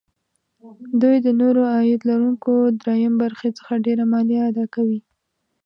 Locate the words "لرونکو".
2.09-2.53